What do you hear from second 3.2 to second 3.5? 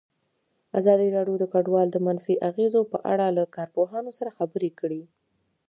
له